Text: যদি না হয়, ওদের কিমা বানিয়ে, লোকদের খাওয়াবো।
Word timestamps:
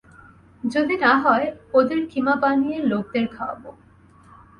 যদি 0.63 0.95
না 0.97 1.13
হয়, 1.17 1.47
ওদের 1.73 1.99
কিমা 2.07 2.35
বানিয়ে, 2.35 2.77
লোকদের 2.83 3.25
খাওয়াবো। 3.27 3.69